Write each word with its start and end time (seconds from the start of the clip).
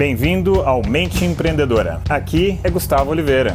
Bem-vindo 0.00 0.62
ao 0.62 0.80
Mente 0.82 1.26
Empreendedora. 1.26 2.00
Aqui 2.08 2.58
é 2.64 2.70
Gustavo 2.70 3.10
Oliveira. 3.10 3.54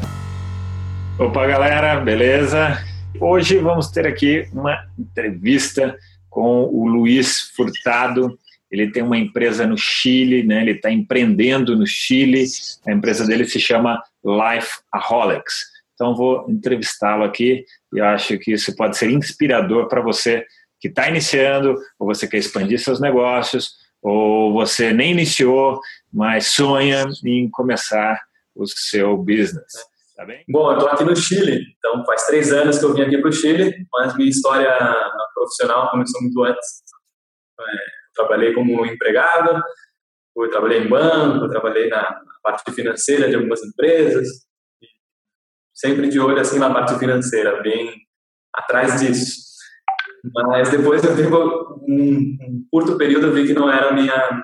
Opa, 1.18 1.48
galera, 1.48 2.00
beleza? 2.00 2.86
Hoje 3.20 3.58
vamos 3.58 3.90
ter 3.90 4.06
aqui 4.06 4.48
uma 4.54 4.78
entrevista 4.96 5.98
com 6.30 6.66
o 6.66 6.88
Luiz 6.88 7.52
Furtado. 7.56 8.38
Ele 8.70 8.92
tem 8.92 9.02
uma 9.02 9.18
empresa 9.18 9.66
no 9.66 9.76
Chile, 9.76 10.44
né? 10.44 10.62
ele 10.62 10.74
está 10.74 10.92
empreendendo 10.92 11.76
no 11.76 11.88
Chile. 11.88 12.46
A 12.86 12.92
empresa 12.92 13.26
dele 13.26 13.46
se 13.46 13.60
chama 13.60 14.00
Life 14.24 14.82
Aholics. 14.94 15.66
Então, 15.96 16.16
vou 16.16 16.46
entrevistá-lo 16.48 17.24
aqui 17.24 17.66
e 17.92 18.00
acho 18.00 18.38
que 18.38 18.52
isso 18.52 18.76
pode 18.76 19.00
ser 19.00 19.10
inspirador 19.10 19.88
para 19.88 20.00
você 20.00 20.46
que 20.80 20.90
está 20.90 21.10
iniciando, 21.10 21.76
ou 21.98 22.06
você 22.06 22.28
quer 22.28 22.38
expandir 22.38 22.78
seus 22.78 23.02
negócios, 23.02 23.84
ou 24.08 24.54
você 24.54 24.94
nem 24.94 25.14
iniciou, 25.14 25.80
mas 26.14 26.52
sonha 26.52 27.06
em 27.26 27.50
começar 27.50 28.22
o 28.56 28.68
seu 28.68 29.18
business. 29.18 29.66
Tá 30.16 30.24
bem? 30.24 30.44
Bom, 30.48 30.70
eu 30.72 30.78
estou 30.78 30.90
aqui 30.90 31.04
no 31.04 31.16
Chile, 31.16 31.60
então 31.76 32.06
faz 32.06 32.28
três 32.28 32.54
anos 32.54 32.78
que 32.78 32.86
eu 32.86 32.94
vim 32.94 33.02
aqui 33.02 33.18
para 33.18 33.30
o 33.30 33.34
Chile, 33.34 33.74
mas 33.92 34.16
minha 34.16 34.30
história 34.30 34.78
profissional 35.34 35.90
começou 35.90 36.22
muito 36.22 36.44
antes. 36.44 36.84
É, 37.60 37.64
trabalhei 38.14 38.54
como 38.54 38.86
empregado, 38.86 39.60
eu 40.38 40.50
trabalhei 40.52 40.84
em 40.84 40.88
banco, 40.88 41.50
trabalhei 41.50 41.90
na 41.90 42.22
parte 42.44 42.72
financeira 42.74 43.28
de 43.28 43.36
algumas 43.36 43.64
empresas, 43.64 44.28
sempre 45.74 46.10
de 46.10 46.20
olho 46.20 46.40
assim 46.40 46.60
na 46.60 46.72
parte 46.72 46.98
financeira, 47.00 47.60
bem 47.64 47.92
atrás 48.54 49.02
disso. 49.02 49.45
Mas 50.34 50.70
depois 50.70 51.04
eu 51.04 51.16
tive 51.16 51.34
um, 51.34 51.86
um 51.88 52.68
curto 52.72 52.98
período 52.98 53.28
eu 53.28 53.34
vi 53.34 53.48
que 53.48 53.54
não 53.54 53.72
era 53.72 53.94
minha 53.94 54.44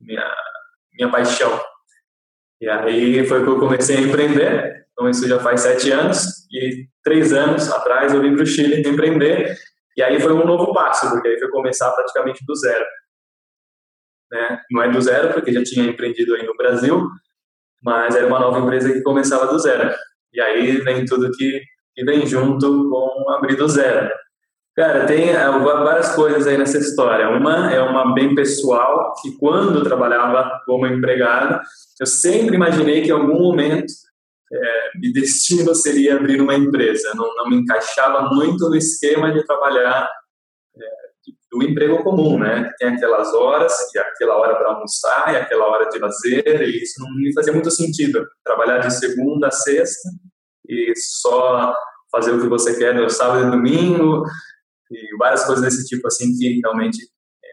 minha 0.00 0.34
minha 0.92 1.10
paixão. 1.10 1.60
E 2.60 2.68
aí 2.68 3.26
foi 3.26 3.42
que 3.42 3.48
eu 3.48 3.58
comecei 3.58 3.96
a 3.96 4.00
empreender. 4.00 4.86
Então 4.92 5.08
isso 5.08 5.26
já 5.28 5.40
faz 5.40 5.60
sete 5.60 5.90
anos 5.90 6.46
e 6.50 6.86
três 7.02 7.32
anos 7.32 7.70
atrás 7.70 8.14
eu 8.14 8.22
vim 8.22 8.34
para 8.34 8.44
o 8.44 8.46
Chile 8.46 8.80
empreender. 8.88 9.56
E 9.96 10.02
aí 10.02 10.20
foi 10.20 10.32
um 10.32 10.46
novo 10.46 10.72
passo, 10.72 11.10
porque 11.10 11.28
aí 11.28 11.38
foi 11.38 11.50
começar 11.50 11.90
praticamente 11.92 12.44
do 12.46 12.54
zero. 12.54 12.84
Né? 14.30 14.60
Não 14.70 14.82
é 14.82 14.90
do 14.90 15.00
zero, 15.00 15.32
porque 15.32 15.52
já 15.52 15.62
tinha 15.62 15.86
empreendido 15.86 16.34
aí 16.34 16.44
no 16.44 16.56
Brasil, 16.56 17.08
mas 17.82 18.16
era 18.16 18.26
uma 18.26 18.40
nova 18.40 18.58
empresa 18.58 18.92
que 18.92 19.02
começava 19.02 19.46
do 19.46 19.58
zero. 19.58 19.94
E 20.32 20.40
aí 20.40 20.78
vem 20.78 21.04
tudo 21.04 21.30
que, 21.30 21.60
que 21.94 22.04
vem 22.04 22.26
junto 22.26 22.88
com 22.88 23.30
abrir 23.30 23.56
do 23.56 23.68
zero. 23.68 24.10
Cara, 24.76 25.06
tem 25.06 25.30
é, 25.30 25.50
várias 25.50 26.14
coisas 26.16 26.46
aí 26.46 26.58
nessa 26.58 26.78
história. 26.78 27.28
Uma 27.28 27.72
é 27.72 27.80
uma 27.80 28.12
bem 28.12 28.34
pessoal, 28.34 29.14
que 29.22 29.36
quando 29.38 29.78
eu 29.78 29.84
trabalhava 29.84 30.60
como 30.66 30.86
empregado, 30.86 31.60
eu 32.00 32.06
sempre 32.06 32.56
imaginei 32.56 33.02
que 33.02 33.08
em 33.08 33.12
algum 33.12 33.40
momento 33.40 33.92
é, 34.52 34.90
meu 34.96 35.12
destino 35.12 35.74
seria 35.74 36.16
abrir 36.16 36.40
uma 36.40 36.54
empresa. 36.54 37.12
Não, 37.14 37.32
não 37.36 37.48
me 37.48 37.56
encaixava 37.56 38.28
muito 38.30 38.68
no 38.68 38.74
esquema 38.74 39.32
de 39.32 39.44
trabalhar 39.46 40.08
é, 40.76 40.86
do 41.52 41.62
emprego 41.62 42.02
comum, 42.02 42.36
né? 42.38 42.68
Tem 42.76 42.88
aquelas 42.88 43.32
horas, 43.32 43.72
e 43.94 43.98
aquela 43.98 44.36
hora 44.36 44.56
para 44.56 44.70
almoçar, 44.70 45.32
e 45.32 45.36
aquela 45.36 45.66
hora 45.66 45.88
de 45.88 45.98
lazer, 46.00 46.62
e 46.62 46.82
isso 46.82 47.00
não 47.00 47.14
me 47.14 47.32
fazia 47.32 47.52
muito 47.52 47.70
sentido. 47.70 48.26
Trabalhar 48.44 48.78
de 48.78 48.92
segunda 48.92 49.46
a 49.46 49.52
sexta 49.52 50.08
e 50.68 50.92
só 50.96 51.72
fazer 52.10 52.32
o 52.32 52.40
que 52.40 52.48
você 52.48 52.76
quer 52.76 52.94
no 52.94 53.08
sábado 53.08 53.46
e 53.46 53.50
domingo, 53.50 54.24
e 54.94 55.16
várias 55.18 55.44
coisas 55.44 55.64
desse 55.64 55.84
tipo 55.86 56.06
assim 56.06 56.36
que 56.36 56.60
realmente 56.60 56.98
é, 57.44 57.48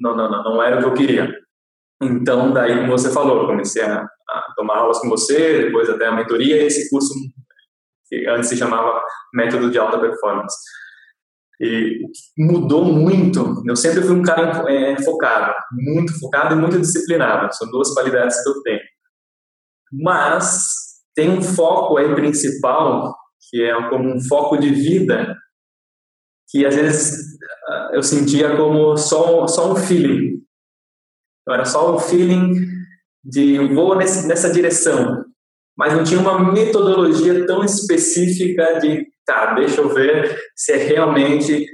não, 0.00 0.16
não, 0.16 0.30
não, 0.30 0.44
não 0.44 0.62
era 0.62 0.76
o 0.76 0.80
que 0.80 0.86
eu 0.86 0.94
queria. 0.94 1.34
Então, 2.00 2.52
daí, 2.52 2.76
como 2.76 2.92
você 2.92 3.10
falou, 3.10 3.46
comecei 3.46 3.82
a, 3.82 4.02
a 4.02 4.54
tomar 4.56 4.78
aulas 4.78 5.00
com 5.00 5.08
você, 5.08 5.64
depois 5.64 5.90
até 5.90 6.06
a 6.06 6.12
mentoria, 6.12 6.62
esse 6.62 6.88
curso 6.90 7.12
que 8.08 8.26
antes 8.26 8.48
se 8.48 8.56
chamava 8.56 9.02
Método 9.34 9.70
de 9.70 9.78
Alta 9.78 9.98
Performance. 9.98 10.56
E 11.60 12.00
mudou 12.38 12.84
muito. 12.84 13.62
Eu 13.66 13.74
sempre 13.74 14.02
fui 14.02 14.14
um 14.14 14.22
cara 14.22 14.64
é, 14.70 15.02
focado, 15.02 15.52
muito 15.72 16.18
focado 16.20 16.54
e 16.54 16.58
muito 16.58 16.80
disciplinado. 16.80 17.52
São 17.54 17.68
duas 17.70 17.92
qualidades 17.92 18.42
que 18.42 18.48
eu 18.48 18.62
tenho. 18.62 18.80
Mas 19.92 20.68
tem 21.16 21.30
um 21.30 21.42
foco 21.42 21.98
aí 21.98 22.14
principal, 22.14 23.14
que 23.50 23.62
é 23.62 23.88
como 23.88 24.08
um 24.08 24.20
foco 24.20 24.56
de 24.56 24.70
vida, 24.70 25.36
que 26.48 26.64
às 26.64 26.74
vezes 26.74 27.38
ah, 27.68 27.90
eu 27.92 28.02
sentia 28.02 28.56
como 28.56 28.96
só, 28.96 29.46
só 29.46 29.72
um 29.72 29.76
feeling. 29.76 30.38
Então, 31.42 31.54
era 31.54 31.64
só 31.64 31.94
um 31.94 31.98
feeling 31.98 32.52
de 33.24 33.58
vou 33.74 33.96
nesse, 33.96 34.26
nessa 34.26 34.50
direção, 34.50 35.24
mas 35.76 35.92
não 35.92 36.04
tinha 36.04 36.20
uma 36.20 36.52
metodologia 36.52 37.46
tão 37.46 37.64
específica 37.64 38.80
de, 38.80 39.06
tá, 39.26 39.54
deixa 39.54 39.80
eu 39.80 39.92
ver 39.92 40.38
se 40.56 40.72
é 40.72 40.76
realmente 40.76 41.66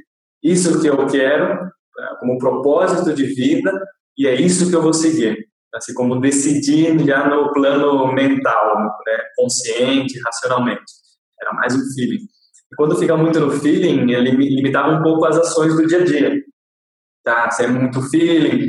isso 0.42 0.80
que 0.80 0.88
eu 0.88 1.06
quero, 1.06 1.44
ah, 1.44 2.16
como 2.20 2.38
propósito 2.38 3.14
de 3.14 3.24
vida, 3.24 3.72
e 4.16 4.26
é 4.26 4.34
isso 4.34 4.68
que 4.68 4.76
eu 4.76 4.82
vou 4.82 4.92
seguir. 4.92 5.48
Assim 5.74 5.92
como 5.94 6.20
decidir 6.20 6.96
já 7.04 7.28
no 7.28 7.52
plano 7.52 8.12
mental, 8.12 8.76
né, 9.06 9.18
consciente, 9.36 10.20
racionalmente. 10.24 10.84
Era 11.40 11.52
mais 11.52 11.74
um 11.74 11.82
feeling. 11.94 12.26
Quando 12.76 12.96
fica 12.96 13.16
muito 13.16 13.38
no 13.40 13.50
feeling, 13.50 14.10
ele 14.12 14.30
limitava 14.30 14.92
um 14.92 15.02
pouco 15.02 15.24
as 15.26 15.36
ações 15.36 15.76
do 15.76 15.86
dia 15.86 16.00
a 16.00 16.04
dia. 16.04 16.42
Tá? 17.22 17.50
Se 17.50 17.64
é 17.64 17.66
muito 17.68 18.02
feeling, 18.10 18.68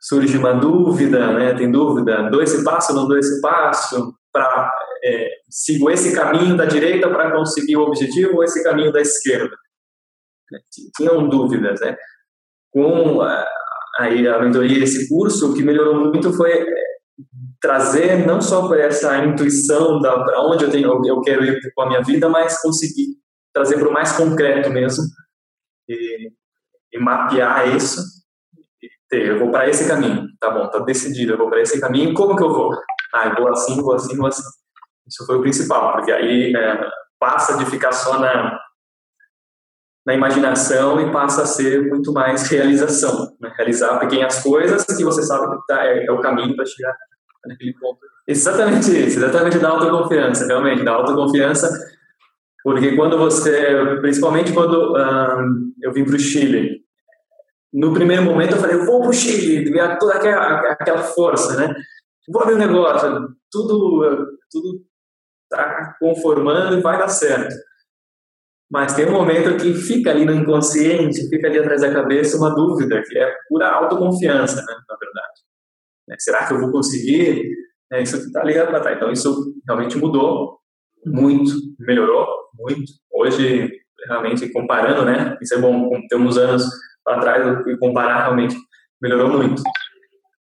surge 0.00 0.36
uma 0.36 0.52
dúvida, 0.52 1.32
né? 1.32 1.54
Tem 1.54 1.70
dúvida, 1.70 2.30
dou 2.30 2.42
esse 2.42 2.62
passo, 2.62 2.94
não 2.94 3.08
dou 3.08 3.18
esse 3.18 3.40
passo, 3.40 4.14
para 4.32 4.72
é, 5.04 5.28
sigo 5.48 5.90
esse 5.90 6.14
caminho 6.14 6.56
da 6.56 6.64
direita 6.64 7.08
para 7.08 7.32
conseguir 7.32 7.76
o 7.76 7.82
objetivo 7.82 8.36
ou 8.36 8.44
esse 8.44 8.62
caminho 8.62 8.92
da 8.92 9.00
esquerda. 9.00 9.54
Tinham 10.96 11.28
dúvidas, 11.28 11.80
né? 11.80 11.96
Com 12.70 13.20
a, 13.20 13.46
aí 14.00 14.26
a 14.26 14.38
mentoria, 14.38 14.82
esse 14.82 15.08
curso, 15.08 15.50
o 15.50 15.54
que 15.54 15.62
melhorou 15.62 16.12
muito 16.12 16.32
foi 16.32 16.64
trazer 17.60 18.26
não 18.26 18.40
só 18.40 18.68
para 18.68 18.82
essa 18.82 19.18
intuição 19.24 20.00
da 20.00 20.22
para 20.24 20.40
onde 20.42 20.64
eu 20.64 20.70
tenho 20.70 21.04
eu 21.06 21.20
quero 21.20 21.44
ir 21.44 21.60
com 21.74 21.82
a 21.82 21.88
minha 21.88 22.02
vida, 22.02 22.28
mas 22.28 22.60
conseguir 22.60 23.16
trazer 23.52 23.78
para 23.78 23.88
o 23.88 23.92
mais 23.92 24.12
concreto 24.12 24.70
mesmo 24.70 25.04
e, 25.88 26.30
e 26.92 26.98
mapear 26.98 27.74
isso. 27.74 28.00
E 28.82 28.88
ter, 29.08 29.26
eu 29.26 29.38
vou 29.38 29.50
para 29.50 29.68
esse 29.68 29.88
caminho, 29.88 30.26
tá 30.40 30.50
bom? 30.50 30.68
Tá 30.70 30.78
decidido, 30.80 31.32
eu 31.32 31.38
vou 31.38 31.50
para 31.50 31.60
esse 31.60 31.80
caminho. 31.80 32.14
Como 32.14 32.36
que 32.36 32.42
eu 32.42 32.52
vou? 32.52 32.70
Ah, 33.12 33.28
eu 33.28 33.36
vou 33.36 33.48
assim, 33.48 33.80
vou 33.80 33.94
assim, 33.94 34.16
vou 34.16 34.26
assim. 34.26 34.42
Isso 35.06 35.24
foi 35.26 35.38
o 35.38 35.40
principal, 35.40 35.92
porque 35.92 36.12
aí 36.12 36.54
é, 36.54 36.80
passa 37.18 37.56
de 37.56 37.66
ficar 37.66 37.92
só 37.92 38.18
na 38.18 38.58
na 40.06 40.14
imaginação 40.14 40.98
e 41.02 41.12
passa 41.12 41.42
a 41.42 41.46
ser 41.46 41.86
muito 41.86 42.14
mais 42.14 42.48
realização, 42.48 43.36
né? 43.38 43.52
realizar 43.58 43.98
pequenas 43.98 44.42
coisas 44.42 44.82
que 44.84 45.04
você 45.04 45.22
sabe 45.22 45.54
que 45.54 45.66
tá, 45.66 45.84
é, 45.84 46.06
é 46.06 46.10
o 46.10 46.22
caminho 46.22 46.56
para 46.56 46.64
chegar 46.64 46.96
naquele 47.46 47.72
ponto. 47.74 48.00
Exatamente 48.26 48.90
isso, 48.90 49.18
exatamente 49.18 49.58
da 49.58 49.70
autoconfiança, 49.70 50.46
realmente, 50.46 50.84
da 50.84 50.92
autoconfiança, 50.92 51.68
porque 52.62 52.94
quando 52.96 53.16
você, 53.16 53.96
principalmente 54.00 54.52
quando 54.52 54.94
um, 54.94 55.72
eu 55.82 55.92
vim 55.92 56.04
para 56.04 56.16
o 56.16 56.18
Chile, 56.18 56.82
no 57.72 57.94
primeiro 57.94 58.22
momento 58.22 58.52
eu 58.52 58.58
falei, 58.58 58.76
eu 58.76 58.84
vou 58.84 59.00
para 59.00 59.10
o 59.10 59.14
Chile, 59.14 59.70
ver 59.70 59.98
toda 59.98 60.14
aquela, 60.14 60.72
aquela 60.72 61.02
força, 61.02 61.56
né? 61.56 61.74
Vou 62.28 62.42
abrir 62.42 62.54
um 62.54 62.58
negócio, 62.58 63.28
tudo, 63.50 64.26
tudo 64.50 64.84
tá 65.48 65.96
conformando 65.98 66.76
e 66.76 66.82
vai 66.82 66.98
dar 66.98 67.08
certo. 67.08 67.54
Mas 68.70 68.94
tem 68.94 69.06
um 69.06 69.12
momento 69.12 69.56
que 69.56 69.72
fica 69.72 70.10
ali 70.10 70.26
no 70.26 70.34
inconsciente, 70.34 71.26
fica 71.30 71.46
ali 71.46 71.58
atrás 71.58 71.80
da 71.80 71.92
cabeça 71.92 72.36
uma 72.36 72.54
dúvida, 72.54 73.02
que 73.02 73.18
é 73.18 73.34
pura 73.48 73.70
autoconfiança, 73.70 74.56
né, 74.56 74.74
na 74.88 74.96
verdade. 74.96 75.47
Né? 76.08 76.16
Será 76.18 76.46
que 76.46 76.54
eu 76.54 76.60
vou 76.60 76.72
conseguir? 76.72 77.50
É, 77.92 78.02
isso 78.02 78.16
está 78.16 78.42
ligado 78.42 78.68
para 78.68 78.80
trás. 78.80 78.96
Então, 78.96 79.12
isso 79.12 79.54
realmente 79.66 79.96
mudou 79.98 80.58
muito, 81.06 81.52
melhorou 81.78 82.26
muito. 82.58 82.92
Hoje, 83.12 83.70
realmente, 84.06 84.50
comparando, 84.52 85.04
né? 85.04 85.36
Isso 85.40 85.54
é 85.54 85.58
bom, 85.58 85.90
ter 86.08 86.16
uns 86.16 86.36
anos 86.36 86.64
para 87.04 87.20
trás 87.20 87.66
e 87.66 87.76
comparar, 87.78 88.24
realmente 88.24 88.56
melhorou 89.00 89.30
muito. 89.30 89.62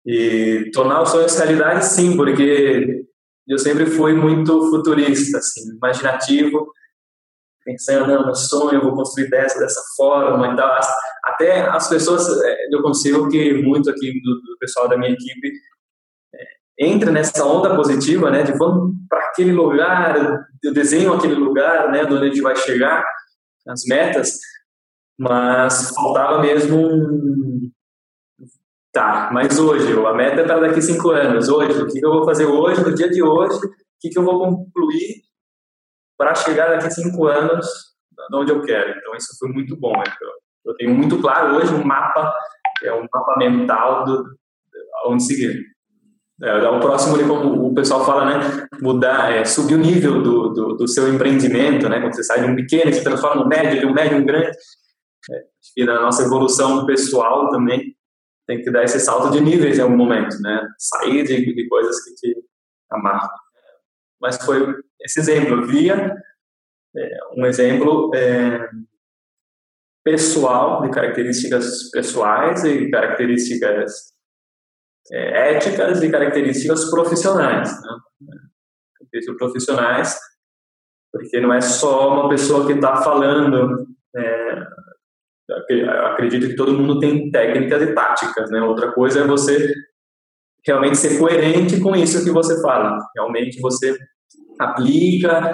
E 0.06 0.70
tornar 0.72 1.02
os 1.02 1.08
sonhos 1.08 1.36
realidade, 1.38 1.84
sim, 1.86 2.16
porque 2.16 3.04
eu 3.48 3.58
sempre 3.58 3.86
fui 3.86 4.12
muito 4.12 4.70
futurista, 4.70 5.38
assim, 5.38 5.76
imaginativo, 5.76 6.70
pensando, 7.64 8.06
não, 8.06 8.26
meu 8.26 8.34
sonho, 8.34 8.74
eu 8.74 8.82
vou 8.82 8.94
construir 8.94 9.30
dessa, 9.30 9.58
dessa 9.58 9.80
forma 9.96 10.52
e 10.52 10.56
tal. 10.56 10.78
Até 11.24 11.62
as 11.68 11.88
pessoas, 11.88 12.28
é, 12.42 12.68
eu 12.70 12.82
consigo 12.82 13.28
que 13.28 13.54
muito 13.62 13.90
aqui 13.90 14.20
do, 14.22 14.34
do 14.34 14.58
pessoal 14.60 14.88
da 14.88 14.98
minha 14.98 15.12
equipe 15.12 15.52
é, 16.34 16.86
entra 16.86 17.10
nessa 17.10 17.44
onda 17.44 17.74
positiva, 17.74 18.30
né, 18.30 18.42
de 18.42 18.52
vamos 18.52 18.94
para 19.08 19.20
aquele 19.20 19.52
lugar, 19.52 20.46
eu 20.62 20.72
desenho 20.72 21.14
aquele 21.14 21.34
lugar, 21.34 21.90
né, 21.90 22.04
onde 22.04 22.16
a 22.16 22.26
gente 22.26 22.42
vai 22.42 22.56
chegar, 22.56 23.04
as 23.66 23.84
metas, 23.86 24.38
mas 25.18 25.90
faltava 25.94 26.42
mesmo 26.42 26.76
um, 26.76 27.70
Tá, 28.92 29.28
mas 29.32 29.58
hoje, 29.58 29.92
a 29.92 30.14
meta 30.14 30.42
é 30.42 30.44
para 30.44 30.68
daqui 30.68 30.80
cinco 30.80 31.10
anos. 31.10 31.48
Hoje, 31.48 31.82
o 31.82 31.88
que 31.88 31.98
eu 31.98 32.12
vou 32.12 32.24
fazer 32.24 32.46
hoje, 32.46 32.80
no 32.80 32.94
dia 32.94 33.10
de 33.10 33.24
hoje? 33.24 33.56
O 33.56 33.70
que 34.00 34.16
eu 34.16 34.22
vou 34.22 34.38
concluir 34.38 35.23
para 36.16 36.34
chegar 36.34 36.68
daqui 36.68 36.90
cinco 36.90 37.26
anos 37.26 37.66
onde 38.32 38.52
eu 38.52 38.62
quero? 38.62 38.90
Então, 38.90 39.14
isso 39.14 39.36
foi 39.38 39.48
muito 39.50 39.76
bom. 39.76 39.92
Né? 39.92 40.04
Eu 40.64 40.74
tenho 40.76 40.94
muito 40.94 41.20
claro 41.20 41.56
hoje 41.56 41.72
um 41.74 41.84
mapa, 41.84 42.32
é 42.82 42.92
um 42.92 43.06
mapa 43.12 43.36
mental 43.38 44.04
do, 44.04 44.24
onde 45.06 45.24
seguir. 45.24 45.74
É, 46.42 46.68
o 46.68 46.80
próximo, 46.80 47.16
como 47.28 47.68
o 47.68 47.74
pessoal 47.74 48.04
fala, 48.04 48.24
né, 48.24 48.66
mudar, 48.82 49.32
é, 49.32 49.44
subir 49.44 49.74
o 49.74 49.78
nível 49.78 50.20
do, 50.20 50.48
do, 50.48 50.76
do, 50.76 50.88
seu 50.88 51.12
empreendimento, 51.12 51.88
né, 51.88 52.00
quando 52.00 52.14
você 52.14 52.24
sai 52.24 52.40
de 52.40 52.50
um 52.50 52.56
pequeno 52.56 52.90
e 52.90 52.94
se 52.94 53.04
transforma 53.04 53.42
no 53.42 53.48
médio, 53.48 53.80
de 53.80 53.86
um 53.86 53.94
médio 53.94 54.18
um 54.18 54.26
grande. 54.26 54.48
É, 55.30 55.42
e 55.76 55.84
na 55.84 56.00
nossa 56.00 56.24
evolução 56.24 56.84
pessoal 56.86 57.50
também 57.50 57.94
tem 58.48 58.60
que 58.60 58.70
dar 58.70 58.82
esse 58.82 58.98
salto 58.98 59.30
de 59.30 59.40
níveis 59.40 59.78
em 59.78 59.82
algum 59.82 59.96
momento, 59.96 60.36
né, 60.40 60.60
sair 60.76 61.22
de, 61.22 61.54
de 61.54 61.68
coisas 61.68 62.02
que 62.04 62.14
te 62.14 62.36
amarram. 62.90 63.30
Mas 64.20 64.42
foi 64.44 64.74
esse 65.00 65.20
exemplo, 65.20 65.60
eu 65.60 65.66
via 65.66 66.16
é, 66.96 67.18
um 67.36 67.46
exemplo 67.46 68.10
é, 68.14 68.68
pessoal, 70.04 70.82
de 70.82 70.90
características 70.90 71.90
pessoais 71.90 72.64
e 72.64 72.90
características 72.90 74.14
é, 75.12 75.54
éticas 75.56 76.02
e 76.02 76.10
características 76.10 76.90
profissionais. 76.90 77.70
Né? 77.82 77.88
profissionais, 79.38 80.18
porque 81.12 81.40
não 81.40 81.52
é 81.52 81.60
só 81.60 82.12
uma 82.12 82.28
pessoa 82.28 82.66
que 82.66 82.72
está 82.72 82.96
falando. 82.96 83.86
É, 84.16 84.66
acredito 86.10 86.48
que 86.48 86.56
todo 86.56 86.76
mundo 86.76 86.98
tem 86.98 87.30
técnicas 87.30 87.82
e 87.82 87.94
táticas, 87.94 88.50
né? 88.50 88.60
Outra 88.60 88.92
coisa 88.92 89.20
é 89.20 89.26
você 89.26 89.72
realmente 90.66 90.96
ser 90.96 91.18
coerente 91.18 91.80
com 91.80 91.94
isso 91.94 92.24
que 92.24 92.30
você 92.30 92.60
fala. 92.62 92.98
Realmente 93.14 93.60
você 93.60 93.96
aplica 94.58 95.52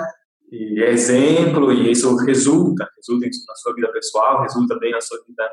e 0.51 0.83
é 0.83 0.91
exemplo 0.91 1.73
e 1.73 1.91
isso 1.91 2.17
resulta, 2.17 2.89
resulta 2.97 3.27
na 3.49 3.55
sua 3.55 3.75
vida 3.75 3.93
pessoal, 3.93 4.43
resulta 4.43 4.79
bem 4.79 4.93
na 4.93 5.01
sua 5.01 5.19
vida 5.27 5.51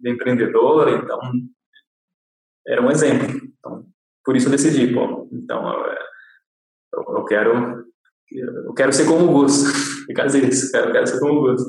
de 0.00 0.10
empreendedora. 0.10 0.90
Então, 0.90 1.18
era 2.66 2.82
um 2.82 2.90
exemplo. 2.90 3.40
Então, 3.58 3.86
por 4.24 4.36
isso 4.36 4.46
eu 4.46 4.52
decidi, 4.52 4.92
pô, 4.92 5.28
então 5.32 5.72
eu, 6.92 7.16
eu 7.16 7.24
quero 7.24 7.84
eu 8.34 8.72
quero 8.74 8.92
ser 8.92 9.06
como 9.06 9.28
o 9.28 9.32
Gus, 9.32 9.62
ficar 10.06 10.26
isso, 10.26 10.72
quero, 10.72 10.92
quero 10.92 11.06
ser 11.06 11.20
como 11.20 11.34
o 11.34 11.42
Gus. 11.42 11.62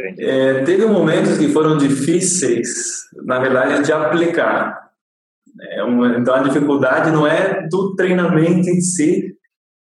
É, 0.00 0.62
teve 0.62 0.86
momentos 0.86 1.38
que 1.38 1.48
foram 1.48 1.76
difíceis, 1.76 3.02
na 3.24 3.40
verdade, 3.40 3.84
de 3.84 3.92
aplicar. 3.92 4.87
É 5.60 5.82
uma, 5.82 6.18
então 6.18 6.34
a 6.34 6.42
dificuldade 6.42 7.10
não 7.10 7.26
é 7.26 7.66
do 7.68 7.94
treinamento 7.96 8.68
em 8.68 8.80
si, 8.80 9.36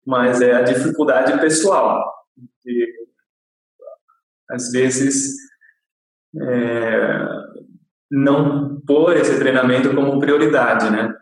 mas 0.06 0.42
é 0.42 0.54
a 0.54 0.62
dificuldade 0.62 1.40
pessoal. 1.40 2.04
De, 2.64 2.88
às 4.50 4.72
vezes 4.72 5.36
é, 6.42 7.26
não 8.12 8.82
pôr 8.86 9.18
esse 9.18 9.38
treinamento 9.40 9.94
como 9.96 10.20
prioridade, 10.20 10.90
né? 10.90 11.14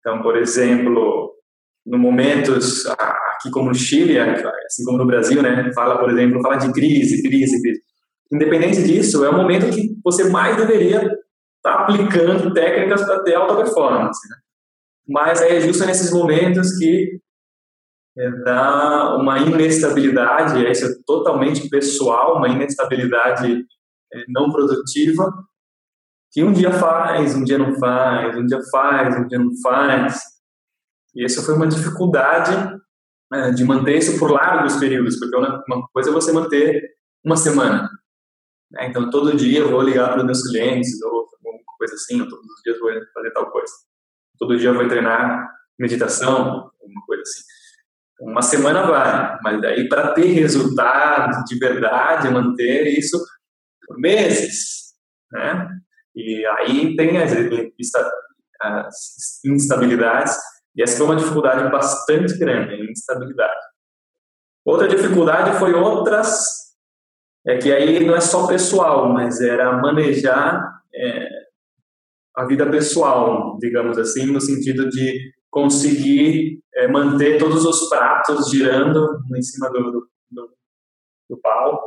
Então, 0.00 0.22
por 0.22 0.36
exemplo, 0.36 1.34
no 1.84 1.98
momentos 1.98 2.86
aqui 2.86 3.50
como 3.50 3.68
no 3.68 3.74
Chile, 3.74 4.18
assim 4.18 4.84
como 4.84 4.98
no 4.98 5.06
Brasil, 5.06 5.42
né, 5.42 5.70
fala, 5.74 5.98
por 5.98 6.10
exemplo, 6.10 6.40
fala 6.42 6.56
de 6.56 6.72
crise, 6.72 7.22
crise, 7.22 7.60
crise. 7.60 7.82
Independente 8.32 8.82
disso, 8.82 9.24
é 9.24 9.28
o 9.28 9.36
momento 9.36 9.70
que 9.70 9.96
você 10.02 10.30
mais 10.30 10.56
deveria 10.56 11.10
estar 11.64 11.78
tá 11.78 11.82
aplicando 11.82 12.52
técnicas 12.52 13.04
para 13.04 13.22
ter 13.22 13.34
alta 13.34 13.56
performance, 13.56 14.28
né? 14.28 14.36
Mas 15.08 15.40
é 15.42 15.60
justo 15.60 15.84
nesses 15.86 16.12
momentos 16.12 16.76
que 16.78 17.20
é, 18.16 18.30
dá 18.42 19.16
uma 19.16 19.38
inestabilidade, 19.38 20.64
isso 20.70 20.86
é 20.86 20.94
totalmente 21.06 21.68
pessoal, 21.68 22.36
uma 22.36 22.48
inestabilidade 22.48 23.64
é, 24.12 24.24
não 24.28 24.50
produtiva, 24.50 25.32
que 26.30 26.42
um 26.42 26.52
dia 26.52 26.72
faz, 26.72 27.34
um 27.34 27.44
dia 27.44 27.58
não 27.58 27.74
faz, 27.78 28.36
um 28.36 28.46
dia 28.46 28.60
faz, 28.70 29.16
um 29.16 29.26
dia 29.26 29.38
não 29.38 29.50
faz. 29.62 30.20
E 31.14 31.24
essa 31.24 31.42
foi 31.42 31.54
uma 31.54 31.66
dificuldade 31.66 32.52
de 33.54 33.64
manter 33.64 33.98
isso 33.98 34.18
por 34.18 34.30
largos 34.30 34.76
períodos, 34.76 35.18
porque 35.18 35.36
uma 35.36 35.88
coisa 35.92 36.10
é 36.10 36.12
você 36.12 36.32
manter 36.32 36.94
uma 37.24 37.36
semana. 37.36 37.88
Né? 38.70 38.88
Então, 38.88 39.10
todo 39.10 39.36
dia 39.36 39.60
eu 39.60 39.70
vou 39.70 39.82
ligar 39.82 40.10
para 40.10 40.18
os 40.18 40.24
meus 40.24 40.42
clientes, 40.42 41.00
ou 41.02 41.10
alguma 41.10 41.33
coisa 41.84 41.94
assim, 41.94 42.20
ou 42.20 42.28
todos 42.28 42.46
os 42.46 42.62
dias 42.62 42.78
vou 42.78 42.90
fazer 43.12 43.30
tal 43.32 43.50
coisa. 43.50 43.72
Todo 44.38 44.56
dia 44.56 44.72
vou 44.72 44.88
treinar 44.88 45.48
meditação, 45.78 46.70
alguma 46.80 47.06
coisa 47.06 47.22
assim. 47.22 47.42
Uma 48.20 48.42
semana 48.42 48.86
vai, 48.86 49.38
mas 49.42 49.60
daí 49.60 49.88
para 49.88 50.12
ter 50.12 50.26
resultado 50.26 51.44
de 51.44 51.58
verdade, 51.58 52.30
manter 52.30 52.86
isso 52.86 53.18
por 53.86 53.98
meses, 53.98 54.94
né? 55.30 55.68
E 56.14 56.46
aí 56.46 56.96
tem 56.96 57.18
as, 57.18 57.32
as 58.60 59.44
instabilidades, 59.44 60.36
e 60.76 60.82
essa 60.82 60.96
foi 60.96 61.06
uma 61.06 61.16
dificuldade 61.16 61.70
bastante 61.70 62.38
grande, 62.38 62.74
a 62.74 62.90
instabilidade. 62.90 63.60
Outra 64.64 64.88
dificuldade 64.88 65.58
foi 65.58 65.74
outras, 65.74 66.46
é 67.46 67.58
que 67.58 67.72
aí 67.72 68.06
não 68.06 68.14
é 68.14 68.20
só 68.20 68.46
pessoal, 68.46 69.12
mas 69.12 69.40
era 69.40 69.72
manejar 69.72 70.80
é, 70.94 71.43
a 72.36 72.44
vida 72.46 72.68
pessoal, 72.68 73.56
digamos 73.58 73.96
assim, 73.98 74.26
no 74.26 74.40
sentido 74.40 74.88
de 74.88 75.32
conseguir 75.50 76.60
é, 76.74 76.88
manter 76.88 77.38
todos 77.38 77.64
os 77.64 77.88
pratos 77.88 78.50
girando 78.50 79.20
em 79.36 79.42
cima 79.42 79.70
do, 79.70 79.82
do, 79.84 80.08
do, 80.30 80.50
do 81.30 81.40
pau. 81.40 81.86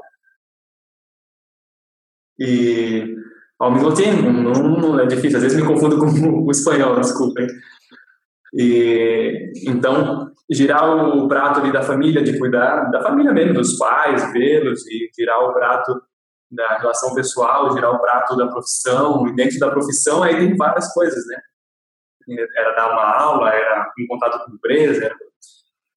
E 2.39 3.15
ao 3.59 3.71
mesmo 3.71 3.93
tempo, 3.93 4.21
não, 4.21 4.53
não, 4.53 4.99
é 4.99 5.05
difícil, 5.05 5.37
às 5.37 5.43
vezes 5.43 5.59
me 5.59 5.67
confundo 5.67 5.97
com 5.97 6.05
o 6.05 6.51
espanhol, 6.51 6.99
desculpem. 6.99 7.47
E, 8.53 9.51
então, 9.67 10.31
girar 10.49 11.09
o 11.17 11.27
prato 11.27 11.59
ali 11.59 11.73
da 11.73 11.81
família, 11.81 12.23
de 12.23 12.37
cuidar 12.39 12.89
da 12.89 13.01
família 13.01 13.33
mesmo, 13.33 13.55
dos 13.55 13.77
pais, 13.77 14.31
vê-los, 14.31 14.87
e 14.87 15.09
girar 15.13 15.39
o 15.39 15.53
prato 15.53 16.01
da 16.49 16.77
relação 16.77 17.13
pessoal, 17.13 17.73
girar 17.73 17.91
o 17.91 17.99
prato 17.99 18.35
da 18.35 18.47
profissão, 18.47 19.27
e 19.27 19.35
dentro 19.35 19.59
da 19.59 19.69
profissão 19.69 20.23
aí 20.23 20.37
tem 20.37 20.55
várias 20.55 20.93
coisas, 20.93 21.25
né? 21.27 21.41
Era 22.57 22.75
dar 22.75 22.91
uma 22.91 23.19
aula, 23.19 23.53
era 23.53 23.91
em 23.97 24.07
contato 24.07 24.45
com 24.45 24.53
empresa, 24.53 25.05
era... 25.05 25.15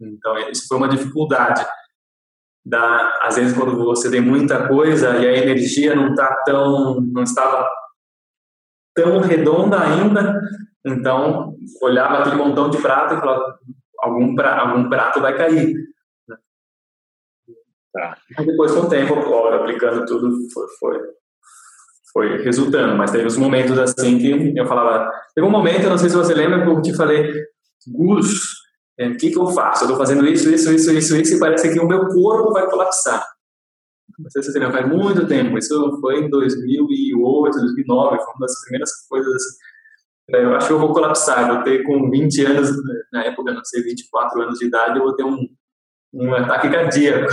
então 0.00 0.38
isso 0.50 0.66
foi 0.69 0.76
uma 0.76 0.88
dificuldade 0.88 1.66
da, 2.64 3.19
às 3.23 3.37
vezes 3.37 3.57
quando 3.57 3.76
você 3.76 4.11
tem 4.11 4.21
muita 4.21 4.69
coisa 4.69 5.16
e 5.19 5.26
a 5.26 5.33
energia 5.33 5.95
não 5.95 6.14
tá 6.14 6.42
tão, 6.45 7.00
não 7.00 7.23
estava 7.23 7.69
tão 8.95 9.21
redonda 9.21 9.80
ainda, 9.80 10.40
então 10.85 11.57
olhava 11.80 12.19
aquele 12.19 12.37
montão 12.37 12.71
de 12.71 12.78
prato 12.80 13.14
e 13.14 13.21
falava 13.21 13.59
algum 13.99 14.35
prato, 14.35 14.69
algum 14.69 14.88
prato 14.88 15.21
vai 15.21 15.37
cair. 15.37 15.75
Tá. 17.92 18.16
Depois 18.38 18.73
com 18.73 18.80
o 18.80 18.88
tempo, 18.88 19.14
claro, 19.14 19.56
aplicando 19.56 20.06
tudo, 20.06 20.30
foi, 20.52 20.66
foi, 20.78 20.99
foi 22.12 22.42
resultando. 22.42 22.97
Mas 22.97 23.11
teve 23.11 23.26
uns 23.26 23.37
momentos 23.37 23.78
assim 23.78 24.18
que 24.18 24.56
eu 24.56 24.66
falava. 24.66 25.11
Teve 25.35 25.47
um 25.47 25.50
momento, 25.50 25.88
não 25.88 25.99
sei 25.99 26.09
se 26.09 26.16
você 26.16 26.35
lembra, 26.35 26.62
que 26.62 26.70
eu 26.70 26.82
te 26.82 26.97
falei, 26.97 27.32
Gus, 27.88 28.61
é, 28.99 29.09
o 29.09 29.16
que, 29.16 29.30
que 29.30 29.38
eu 29.38 29.47
faço? 29.49 29.85
Eu 29.85 29.87
estou 29.87 29.99
fazendo 29.99 30.26
isso, 30.26 30.50
isso, 30.50 30.73
isso, 30.73 30.92
isso, 30.92 31.16
isso, 31.16 31.35
e 31.35 31.38
parece 31.38 31.73
que 31.73 31.80
o 31.80 31.88
meu 31.88 32.06
corpo 32.09 32.52
vai 32.52 32.68
colapsar. 32.68 33.26
Não 34.18 34.30
sei 34.30 34.42
se 34.42 34.52
você 34.52 34.59
lembra, 34.59 34.82
faz 34.82 34.88
muito 34.88 35.26
tempo. 35.26 35.56
Isso 35.56 35.99
foi 36.00 36.20
em 36.20 36.28
2008, 36.28 37.59
2009, 37.59 38.16
foi 38.18 38.35
uma 38.35 38.40
das 38.40 38.61
primeiras 38.64 38.90
coisas 39.09 39.35
assim. 39.35 39.56
É, 40.32 40.44
eu 40.44 40.54
acho 40.54 40.66
que 40.68 40.73
eu 40.75 40.78
vou 40.78 40.92
colapsar. 40.92 41.49
Eu 41.49 41.54
vou 41.54 41.64
ter 41.64 41.82
com 41.85 42.11
20 42.11 42.44
anos, 42.44 42.70
na 43.12 43.25
época, 43.25 43.52
não 43.52 43.64
sei, 43.64 43.82
24 43.82 44.42
anos 44.42 44.59
de 44.59 44.66
idade, 44.66 44.99
eu 44.99 45.04
vou 45.04 45.16
ter 45.16 45.25
um, 45.25 45.49
um 46.12 46.35
ataque 46.35 46.68
cardíaco. 46.68 47.32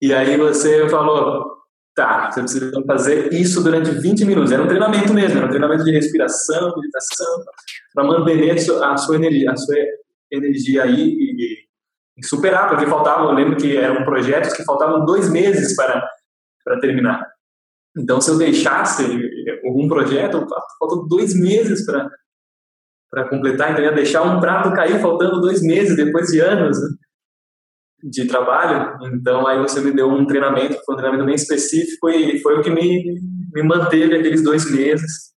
E 0.00 0.14
aí 0.14 0.36
você 0.36 0.88
falou, 0.88 1.58
tá, 1.94 2.30
você 2.30 2.40
precisa 2.40 2.82
fazer 2.86 3.32
isso 3.32 3.62
durante 3.62 3.90
20 3.90 4.24
minutos. 4.24 4.52
Era 4.52 4.62
um 4.62 4.68
treinamento 4.68 5.12
mesmo, 5.12 5.36
era 5.36 5.46
um 5.46 5.50
treinamento 5.50 5.84
de 5.84 5.92
respiração, 5.92 6.74
meditação, 6.76 7.44
para 7.94 8.04
manter 8.04 8.50
a 8.82 8.96
sua 8.96 9.16
energia, 9.16 9.50
a 9.50 9.56
sua 9.56 9.76
energia 10.32 10.84
aí 10.84 11.00
e, 11.00 11.66
e, 12.18 12.26
superar, 12.26 12.68
porque 12.68 12.86
faltava, 12.86 13.24
eu 13.24 13.32
lembro 13.32 13.56
que 13.56 13.76
eram 13.76 14.04
projetos 14.04 14.52
que 14.52 14.64
faltavam 14.64 15.04
dois 15.04 15.30
meses 15.30 15.74
para, 15.74 16.06
para 16.64 16.80
terminar. 16.80 17.26
Então, 17.96 18.20
se 18.20 18.30
eu 18.30 18.38
deixasse 18.38 19.02
algum 19.64 19.88
projeto, 19.88 20.46
faltam 20.78 21.08
dois 21.08 21.34
meses 21.34 21.84
para 21.84 22.10
para 23.10 23.28
completar, 23.28 23.72
então 23.72 23.82
ia 23.82 23.92
deixar 23.92 24.22
um 24.22 24.40
prato 24.40 24.72
cair 24.72 25.00
faltando 25.00 25.40
dois 25.40 25.60
meses 25.62 25.96
depois 25.96 26.28
de 26.28 26.38
anos. 26.38 26.80
Né? 26.80 26.88
De 28.02 28.26
trabalho, 28.26 28.98
então 29.14 29.46
aí 29.46 29.58
você 29.58 29.80
me 29.80 29.92
deu 29.92 30.08
um 30.08 30.26
treinamento, 30.26 30.80
foi 30.84 30.94
um 30.94 30.98
treinamento 30.98 31.26
bem 31.26 31.34
específico 31.34 32.08
e 32.08 32.38
foi 32.40 32.58
o 32.58 32.62
que 32.62 32.70
me, 32.70 33.20
me 33.52 33.62
manteve 33.62 34.14
aqueles 34.14 34.42
dois 34.42 34.70
meses 34.70 35.30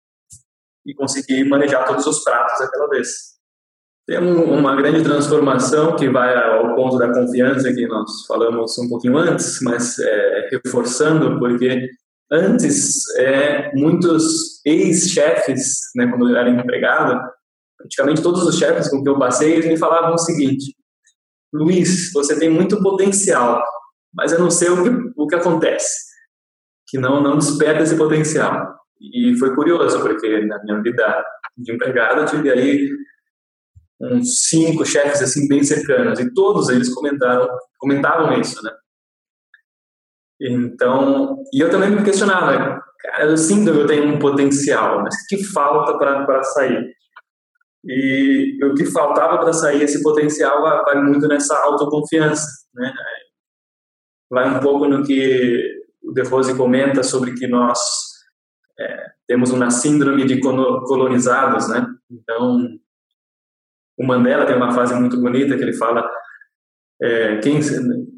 e 0.85 0.93
consegui 0.93 1.43
manejar 1.43 1.85
todos 1.85 2.05
os 2.05 2.23
pratos 2.23 2.61
aquela 2.61 2.87
vez. 2.87 3.31
Tem 4.07 4.19
um, 4.19 4.59
uma 4.59 4.75
grande 4.75 5.03
transformação 5.03 5.95
que 5.95 6.09
vai 6.09 6.35
ao 6.35 6.75
ponto 6.75 6.97
da 6.97 7.13
confiança 7.13 7.71
que 7.73 7.87
nós 7.87 8.25
falamos 8.27 8.77
um 8.79 8.89
pouquinho 8.89 9.17
antes, 9.17 9.59
mas 9.61 9.97
é, 9.99 10.49
reforçando, 10.51 11.39
porque 11.39 11.87
antes 12.31 13.07
é, 13.17 13.71
muitos 13.75 14.61
ex-chefes, 14.65 15.79
né, 15.95 16.07
quando 16.07 16.29
eu 16.29 16.35
era 16.35 16.49
empregado, 16.49 17.21
praticamente 17.77 18.21
todos 18.21 18.43
os 18.43 18.57
chefes 18.57 18.89
com 18.89 19.03
que 19.03 19.09
eu 19.09 19.19
passei, 19.19 19.53
eles 19.53 19.67
me 19.67 19.77
falavam 19.77 20.13
o 20.13 20.17
seguinte, 20.17 20.75
Luiz, 21.53 22.11
você 22.13 22.37
tem 22.39 22.49
muito 22.49 22.81
potencial, 22.81 23.61
mas 24.13 24.31
eu 24.31 24.39
não 24.39 24.49
sei 24.49 24.69
o 24.69 24.83
que, 24.83 25.13
o 25.17 25.27
que 25.27 25.35
acontece, 25.35 26.11
que 26.87 26.97
não, 26.97 27.21
não 27.21 27.37
desperta 27.37 27.83
esse 27.83 27.95
potencial. 27.95 28.75
E 28.99 29.35
foi 29.37 29.53
curioso, 29.55 29.99
porque 30.01 30.45
na 30.45 30.61
minha 30.63 30.81
vida 30.81 31.25
de 31.57 31.73
empregado 31.73 32.21
eu 32.21 32.25
tive 32.25 32.51
aí 32.51 32.89
uns 33.99 34.47
cinco 34.49 34.85
chefes 34.85 35.21
assim 35.21 35.47
bem 35.47 35.63
cercanos, 35.63 36.19
e 36.19 36.33
todos 36.33 36.69
eles 36.69 36.93
comentaram, 36.93 37.47
comentavam 37.77 38.39
isso, 38.39 38.61
né? 38.63 38.71
Então, 40.39 41.37
e 41.53 41.59
eu 41.59 41.69
também 41.69 41.91
me 41.91 42.03
questionava, 42.03 42.81
cara, 42.99 43.25
eu 43.25 43.37
sinto 43.37 43.71
que 43.71 43.77
eu 43.77 43.85
tenho 43.85 44.07
um 44.07 44.19
potencial, 44.19 45.03
mas 45.03 45.27
que 45.27 45.43
falta 45.43 45.97
para 45.97 46.43
sair? 46.43 46.95
E 47.83 48.59
o 48.63 48.75
que 48.75 48.85
faltava 48.85 49.39
para 49.39 49.53
sair 49.53 49.81
esse 49.83 50.03
potencial 50.03 50.61
vai, 50.61 51.01
muito 51.01 51.27
nessa 51.27 51.57
autoconfiança, 51.63 52.47
né? 52.75 52.93
Vai 54.29 54.55
um 54.55 54.59
pouco 54.59 54.87
no 54.87 55.03
que 55.03 55.81
o 56.03 56.13
De 56.13 56.21
Rose 56.23 56.55
comenta 56.55 57.03
sobre 57.03 57.33
que 57.33 57.47
nós 57.47 57.79
é, 58.79 59.05
temos 59.27 59.51
uma 59.51 59.71
síndrome 59.71 60.25
de 60.25 60.39
colonizados, 60.39 61.67
né? 61.69 61.85
Então, 62.09 62.67
o 63.97 64.05
Mandela 64.05 64.45
tem 64.45 64.55
uma 64.55 64.71
frase 64.71 64.93
muito 64.93 65.19
bonita 65.19 65.57
que 65.57 65.63
ele 65.63 65.73
fala 65.73 66.07
é, 67.01 67.37
quem 67.37 67.59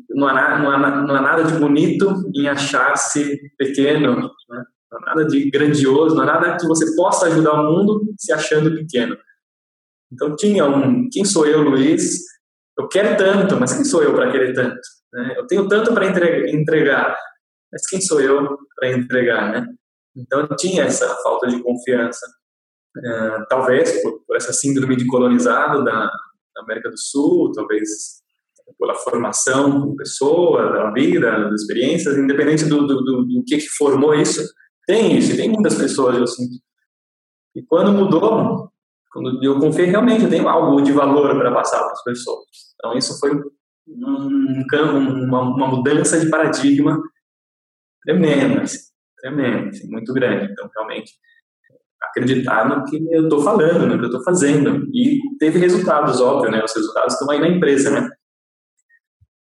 não 0.09 0.27
há, 0.27 0.59
não, 0.59 0.71
há, 0.71 1.01
não 1.01 1.15
há 1.15 1.21
nada 1.21 1.43
de 1.43 1.57
bonito 1.57 2.29
em 2.35 2.47
achar-se 2.47 3.39
pequeno, 3.57 4.21
né? 4.21 4.63
não 4.91 4.99
há 4.99 5.05
nada 5.05 5.25
de 5.25 5.49
grandioso, 5.49 6.15
não 6.15 6.23
há 6.23 6.25
nada 6.25 6.57
que 6.57 6.67
você 6.67 6.95
possa 6.95 7.27
ajudar 7.27 7.53
o 7.53 7.71
mundo 7.71 8.13
se 8.17 8.31
achando 8.31 8.75
pequeno. 8.75 9.17
Então 10.13 10.35
tinha 10.35 10.65
um, 10.65 11.09
quem 11.11 11.25
sou 11.25 11.45
eu, 11.47 11.61
Luiz? 11.61 12.19
Eu 12.77 12.87
quero 12.87 13.17
tanto, 13.17 13.59
mas 13.59 13.73
quem 13.73 13.83
sou 13.83 14.03
eu 14.03 14.13
para 14.13 14.31
querer 14.31 14.53
tanto? 14.53 14.79
Né? 15.11 15.33
Eu 15.37 15.47
tenho 15.47 15.67
tanto 15.67 15.93
para 15.93 16.07
entregar, 16.51 17.17
mas 17.71 17.87
quem 17.87 17.99
sou 17.99 18.21
eu 18.21 18.57
para 18.75 18.91
entregar, 18.91 19.51
né? 19.51 19.67
Então 20.15 20.47
tinha 20.55 20.83
essa 20.83 21.07
falta 21.23 21.47
de 21.47 21.61
confiança, 21.61 22.25
uh, 22.97 23.45
talvez 23.49 24.01
por, 24.03 24.23
por, 24.25 24.35
essa 24.35 24.53
síndrome 24.53 24.95
de 24.95 25.07
colonizado 25.07 25.83
da, 25.83 26.05
da, 26.05 26.61
América 26.61 26.89
do 26.89 26.99
Sul, 26.99 27.51
talvez 27.51 28.21
pela 28.79 28.95
formação 28.95 29.71
como 29.71 29.95
pessoa, 29.95 30.71
da 30.71 30.91
vida, 30.91 31.49
das 31.49 31.61
experiências, 31.61 32.17
independente 32.17 32.65
do, 32.65 32.85
do, 32.85 33.03
do, 33.03 33.23
do 33.23 33.43
que, 33.45 33.57
que 33.57 33.69
formou 33.69 34.13
isso, 34.13 34.41
tem 34.85 35.17
isso, 35.17 35.35
tem 35.35 35.49
muitas 35.49 35.75
pessoas, 35.75 36.17
eu 36.17 36.27
sinto. 36.27 36.55
E 37.55 37.63
quando 37.63 37.91
mudou, 37.91 38.71
quando 39.13 39.43
eu 39.43 39.59
confiei 39.59 39.87
realmente, 39.87 40.23
eu 40.23 40.29
tenho 40.29 40.49
algo 40.49 40.81
de 40.81 40.91
valor 40.91 41.37
para 41.37 41.53
passar 41.53 41.79
para 41.79 41.91
as 41.91 42.03
pessoas. 42.03 42.45
Então 42.75 42.97
isso 42.97 43.19
foi 43.19 43.31
um, 43.87 45.25
uma, 45.27 45.41
uma 45.41 45.67
mudança 45.67 46.19
de 46.19 46.29
paradigma 46.29 47.01
tremenda. 48.03 48.63
Assim 48.63 48.93
tremendo, 49.23 49.69
assim, 49.69 49.89
muito 49.89 50.13
grande. 50.13 50.51
Então, 50.51 50.69
realmente, 50.75 51.13
acreditar 52.01 52.67
no 52.67 52.83
que 52.83 52.97
eu 53.09 53.23
estou 53.23 53.41
falando, 53.41 53.87
no 53.87 53.97
que 53.97 54.03
eu 54.03 54.09
estou 54.09 54.23
fazendo. 54.23 54.85
E 54.93 55.21
teve 55.39 55.57
resultados, 55.57 56.19
óbvio, 56.19 56.51
né? 56.51 56.61
Os 56.61 56.75
resultados 56.75 57.13
estão 57.13 57.31
aí 57.31 57.39
na 57.39 57.47
empresa, 57.47 57.89
né? 57.89 58.09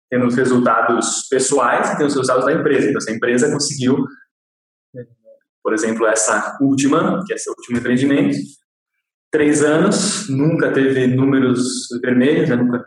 Tem 0.09 0.25
os 0.25 0.37
resultados 0.37 1.27
pessoais 1.29 1.91
e 1.91 1.97
tem 1.97 2.07
os 2.07 2.15
resultados 2.15 2.45
da 2.45 2.53
empresa. 2.53 2.89
Então, 2.89 3.01
se 3.01 3.11
a 3.11 3.15
empresa 3.15 3.51
conseguiu, 3.51 4.07
por 5.63 5.75
exemplo, 5.75 6.07
essa 6.07 6.57
última, 6.61 7.25
que 7.27 7.33
é 7.33 7.37
esse 7.37 7.51
último 7.51 7.79
empreendimento, 7.79 8.37
três 9.33 9.65
anos, 9.65 10.29
nunca 10.29 10.71
teve 10.73 11.09
números 11.09 11.89
vermelhos, 12.01 12.49
né? 12.49 12.55
nunca 12.55 12.87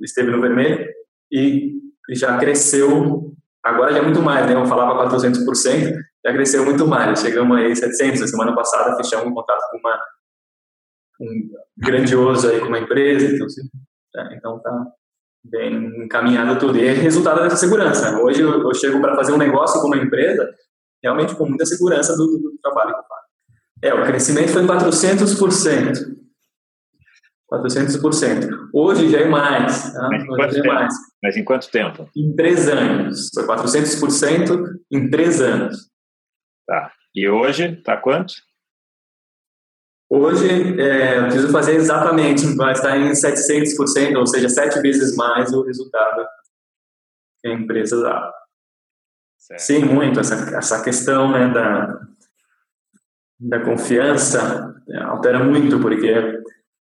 esteve 0.00 0.30
no 0.30 0.40
vermelho, 0.40 0.86
e 1.32 1.72
já 2.12 2.38
cresceu 2.38 3.36
Agora 3.66 3.92
já 3.92 3.98
é 3.98 4.02
muito 4.02 4.22
mais, 4.22 4.46
né? 4.46 4.54
Eu 4.54 4.64
falava 4.64 5.10
400%, 5.10 5.92
já 6.24 6.32
cresceu 6.32 6.64
muito 6.64 6.86
mais. 6.86 7.18
Chegamos 7.18 7.56
aí 7.56 7.74
700. 7.74 8.20
Na 8.20 8.26
semana 8.28 8.54
passada 8.54 8.96
fechamos 8.96 9.26
um 9.26 9.34
contato 9.34 9.60
com 9.72 9.78
uma 9.78 10.00
um 11.20 11.50
grandioso 11.76 12.48
aí 12.48 12.60
com 12.60 12.66
uma 12.66 12.78
empresa, 12.78 13.34
então, 13.34 13.46
assim, 13.46 13.62
tá, 14.12 14.28
então 14.32 14.60
tá 14.60 14.86
bem 15.42 16.04
encaminhado 16.04 16.60
tudo. 16.60 16.78
E 16.78 16.86
é 16.86 16.92
resultado 16.92 17.42
dessa 17.42 17.56
segurança. 17.56 18.20
Hoje 18.20 18.42
eu, 18.42 18.62
eu 18.62 18.74
chego 18.74 19.00
para 19.00 19.16
fazer 19.16 19.32
um 19.32 19.38
negócio 19.38 19.80
com 19.80 19.88
uma 19.88 19.96
empresa 19.96 20.48
realmente 21.02 21.34
com 21.34 21.48
muita 21.48 21.66
segurança 21.66 22.14
do, 22.16 22.24
do, 22.24 22.58
trabalho. 22.62 22.94
É, 23.82 23.92
o 23.92 24.04
crescimento 24.04 24.48
foi 24.48 24.64
400%. 24.64 26.16
400%. 27.50 28.48
Hoje 28.72 29.08
já 29.10 29.20
é 29.20 29.26
mais. 29.26 29.92
Tá? 29.92 30.08
Mas, 30.36 30.56
em 30.56 30.60
é 30.60 30.66
mais. 30.66 30.94
Mas 31.22 31.36
em 31.36 31.44
quanto 31.44 31.70
tempo? 31.70 32.08
Em 32.16 32.34
três 32.34 32.68
anos. 32.68 33.30
Foi 33.34 33.46
400% 33.46 34.80
em 34.90 35.10
três 35.10 35.40
anos. 35.40 35.88
Tá. 36.66 36.92
E 37.14 37.28
hoje 37.28 37.74
está 37.74 37.96
quanto? 37.96 38.34
Hoje, 40.08 40.80
é, 40.80 41.18
eu 41.18 41.22
preciso 41.24 41.50
fazer 41.50 41.74
exatamente, 41.74 42.46
vai 42.54 42.72
estar 42.72 42.96
em 42.96 43.10
700%, 43.10 44.16
ou 44.16 44.26
seja, 44.26 44.48
sete 44.48 44.80
vezes 44.80 45.16
mais 45.16 45.52
o 45.52 45.62
resultado 45.62 46.24
que 47.40 47.48
a 47.48 47.52
empresa 47.52 48.00
dá. 48.00 48.32
Certo. 49.36 49.60
Sim, 49.60 49.84
muito. 49.84 50.20
Essa, 50.20 50.56
essa 50.56 50.82
questão 50.84 51.32
né, 51.32 51.48
da, 51.52 52.00
da 53.38 53.60
confiança 53.64 54.74
é, 54.88 54.98
altera 54.98 55.42
muito, 55.42 55.78
porque 55.80 56.42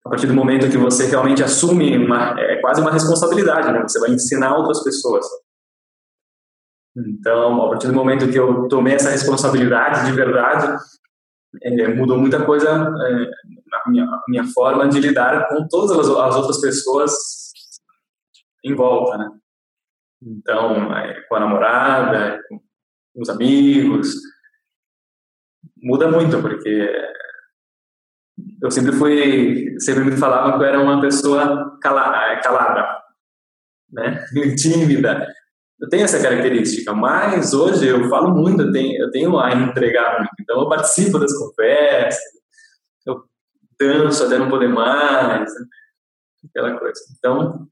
a 0.05 0.09
partir 0.09 0.27
do 0.27 0.35
momento 0.35 0.71
que 0.71 0.79
você 0.79 1.07
realmente 1.07 1.43
assume 1.43 1.97
uma, 1.97 2.39
é 2.39 2.61
quase 2.61 2.81
uma 2.81 2.93
responsabilidade, 2.93 3.73
né? 3.73 3.83
Você 3.83 3.99
vai 3.99 4.11
ensinar 4.11 4.57
outras 4.57 4.83
pessoas. 4.85 5.27
Então, 6.97 7.63
a 7.65 7.69
partir 7.71 7.89
do 7.89 7.93
momento 7.93 8.31
que 8.31 8.39
eu 8.39 8.69
tomei 8.69 8.95
essa 8.95 9.11
responsabilidade 9.11 10.07
de 10.07 10.13
verdade, 10.13 10.77
é, 11.63 11.89
mudou 11.89 12.19
muita 12.19 12.45
coisa 12.45 12.71
é, 12.71 13.31
minha, 13.89 14.07
minha, 14.29 14.45
forma 14.45 14.89
de 14.89 15.01
lidar 15.01 15.49
com 15.49 15.67
todas 15.69 15.91
as, 15.99 16.09
as 16.09 16.37
outras 16.37 16.61
pessoas 16.61 17.13
em 18.65 18.75
volta, 18.75 19.19
né? 19.19 19.31
Então, 20.23 20.97
é, 20.97 21.21
com 21.29 21.35
a 21.37 21.41
namorada, 21.41 22.41
com 22.49 23.23
os 23.23 23.29
amigos, 23.29 24.15
muda 25.87 26.11
muito, 26.11 26.41
porque 26.43 26.91
eu 28.61 28.71
sempre 28.71 28.93
fui, 28.93 29.79
sempre 29.79 30.05
me 30.05 30.17
falavam 30.17 30.59
que 30.59 30.65
eu 30.65 30.69
era 30.69 30.81
uma 30.81 31.01
pessoa 31.01 31.79
cala, 31.81 32.41
calada, 32.41 33.03
né? 33.93 34.25
tímida. 34.59 35.27
Eu 35.81 35.89
tenho 35.89 36.05
essa 36.05 36.21
característica, 36.21 36.93
mas 36.93 37.53
hoje 37.55 37.87
eu 37.87 38.09
falo 38.09 38.35
muito, 38.35 38.63
eu 38.63 38.73
tenho, 38.73 39.01
eu 39.01 39.11
tenho 39.11 39.39
a 39.39 39.55
entregar 39.55 40.19
muito. 40.19 40.35
Então 40.41 40.61
eu 40.61 40.69
participo 40.69 41.19
das 41.19 41.33
conversas, 41.39 42.25
eu 43.07 43.23
danço 43.79 44.25
até 44.25 44.39
não 44.39 44.49
poder 44.49 44.69
mais, 44.69 45.53
né? 45.55 45.67
aquela 46.49 46.79
coisa. 46.79 47.01
Então 47.17 47.69